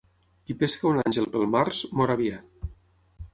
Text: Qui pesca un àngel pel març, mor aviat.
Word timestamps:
Qui 0.45 0.53
pesca 0.61 0.87
un 0.91 0.97
àngel 1.01 1.29
pel 1.35 1.45
març, 1.57 1.83
mor 2.01 2.15
aviat. 2.15 2.73